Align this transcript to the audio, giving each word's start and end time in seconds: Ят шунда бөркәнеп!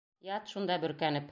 Ят 0.35 0.51
шунда 0.53 0.79
бөркәнеп! 0.85 1.29